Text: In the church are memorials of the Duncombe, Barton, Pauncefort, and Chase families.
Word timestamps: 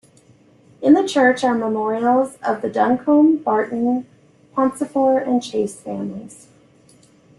In 0.81 0.93
the 0.93 1.07
church 1.07 1.43
are 1.43 1.53
memorials 1.53 2.35
of 2.37 2.63
the 2.63 2.71
Duncombe, 2.71 3.37
Barton, 3.43 4.07
Pauncefort, 4.55 5.27
and 5.27 5.43
Chase 5.43 5.79
families. 5.79 6.47